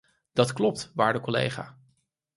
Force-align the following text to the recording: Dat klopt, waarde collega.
Dat 0.33 0.53
klopt, 0.53 0.91
waarde 0.95 1.19
collega. 1.19 1.77